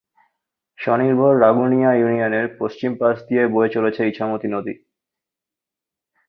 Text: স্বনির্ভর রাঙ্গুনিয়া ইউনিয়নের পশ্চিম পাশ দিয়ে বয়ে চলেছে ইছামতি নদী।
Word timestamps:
স্বনির্ভর 0.79 1.33
রাঙ্গুনিয়া 1.39 1.91
ইউনিয়নের 1.93 2.45
পশ্চিম 2.59 2.91
পাশ 2.95 3.15
দিয়ে 3.27 3.43
বয়ে 3.47 3.73
চলেছে 3.75 4.01
ইছামতি 4.07 4.47
নদী। 4.47 4.73